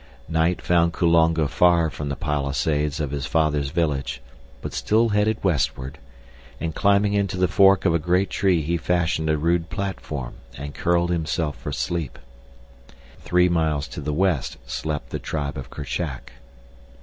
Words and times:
Night 0.29 0.63
found 0.63 0.93
Kulonga 0.93 1.47
far 1.47 1.91
from 1.91 2.09
the 2.09 2.15
palisades 2.15 2.99
of 2.99 3.11
his 3.11 3.27
father's 3.27 3.69
village, 3.69 4.19
but 4.59 4.73
still 4.73 5.09
headed 5.09 5.37
westward, 5.43 5.99
and 6.59 6.73
climbing 6.73 7.13
into 7.13 7.37
the 7.37 7.47
fork 7.47 7.85
of 7.85 7.93
a 7.93 7.99
great 7.99 8.31
tree 8.31 8.63
he 8.63 8.77
fashioned 8.77 9.29
a 9.29 9.37
rude 9.37 9.69
platform 9.69 10.33
and 10.57 10.73
curled 10.73 11.11
himself 11.11 11.55
for 11.55 11.71
sleep. 11.71 12.17
Three 13.19 13.47
miles 13.47 13.87
to 13.89 14.01
the 14.01 14.11
west 14.11 14.57
slept 14.65 15.11
the 15.11 15.19
tribe 15.19 15.55
of 15.55 15.69
Kerchak. 15.69 16.31